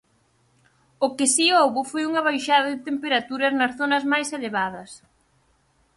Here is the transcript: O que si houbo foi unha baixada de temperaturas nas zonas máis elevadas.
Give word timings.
O 1.05 1.07
que 1.17 1.27
si 1.33 1.47
houbo 1.59 1.81
foi 1.91 2.03
unha 2.09 2.25
baixada 2.27 2.67
de 2.71 2.83
temperaturas 2.89 3.53
nas 3.59 3.75
zonas 3.79 4.03
máis 4.11 4.29
elevadas. 4.37 4.91